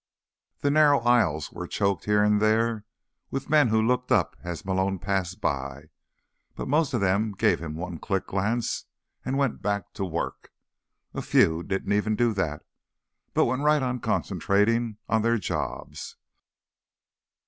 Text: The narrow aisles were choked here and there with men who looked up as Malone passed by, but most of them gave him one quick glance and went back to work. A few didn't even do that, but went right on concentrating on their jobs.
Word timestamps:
The 0.61 0.71
narrow 0.71 0.99
aisles 1.01 1.51
were 1.51 1.67
choked 1.67 2.05
here 2.05 2.23
and 2.23 2.41
there 2.41 2.85
with 3.29 3.51
men 3.51 3.67
who 3.67 3.79
looked 3.79 4.11
up 4.11 4.35
as 4.43 4.65
Malone 4.65 4.97
passed 4.97 5.39
by, 5.39 5.89
but 6.55 6.67
most 6.67 6.95
of 6.95 7.01
them 7.01 7.33
gave 7.33 7.59
him 7.59 7.75
one 7.75 7.99
quick 7.99 8.25
glance 8.25 8.85
and 9.23 9.37
went 9.37 9.61
back 9.61 9.93
to 9.93 10.03
work. 10.03 10.51
A 11.13 11.21
few 11.21 11.61
didn't 11.61 11.93
even 11.93 12.15
do 12.15 12.33
that, 12.33 12.63
but 13.35 13.45
went 13.45 13.61
right 13.61 13.83
on 13.83 13.99
concentrating 13.99 14.97
on 15.07 15.21
their 15.21 15.37
jobs. 15.37 16.15